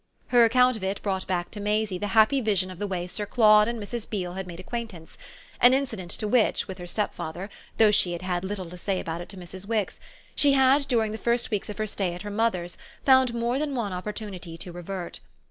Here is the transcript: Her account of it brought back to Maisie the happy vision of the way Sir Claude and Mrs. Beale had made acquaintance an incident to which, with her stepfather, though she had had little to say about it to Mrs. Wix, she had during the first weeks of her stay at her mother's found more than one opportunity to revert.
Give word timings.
Her 0.29 0.45
account 0.45 0.75
of 0.77 0.83
it 0.83 0.99
brought 1.03 1.27
back 1.27 1.51
to 1.51 1.59
Maisie 1.59 1.99
the 1.99 2.07
happy 2.17 2.41
vision 2.41 2.71
of 2.71 2.79
the 2.79 2.87
way 2.87 3.05
Sir 3.05 3.27
Claude 3.27 3.67
and 3.67 3.79
Mrs. 3.79 4.09
Beale 4.09 4.33
had 4.33 4.47
made 4.47 4.59
acquaintance 4.59 5.15
an 5.59 5.75
incident 5.75 6.09
to 6.09 6.27
which, 6.27 6.67
with 6.67 6.79
her 6.79 6.87
stepfather, 6.87 7.51
though 7.77 7.91
she 7.91 8.13
had 8.13 8.23
had 8.23 8.43
little 8.43 8.67
to 8.71 8.77
say 8.79 8.99
about 8.99 9.21
it 9.21 9.29
to 9.29 9.37
Mrs. 9.37 9.67
Wix, 9.67 9.99
she 10.33 10.53
had 10.53 10.87
during 10.87 11.11
the 11.11 11.19
first 11.19 11.51
weeks 11.51 11.69
of 11.69 11.77
her 11.77 11.85
stay 11.85 12.15
at 12.15 12.23
her 12.23 12.31
mother's 12.31 12.79
found 13.05 13.35
more 13.35 13.59
than 13.59 13.75
one 13.75 13.93
opportunity 13.93 14.57
to 14.57 14.71
revert. 14.71 15.19